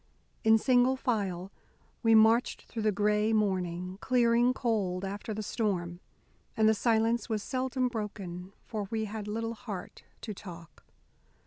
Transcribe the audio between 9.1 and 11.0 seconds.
little heart to talk.